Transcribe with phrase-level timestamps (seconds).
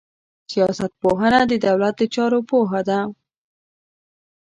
[0.51, 2.99] سياست پوهنه د دولت د چارو پوهه ده.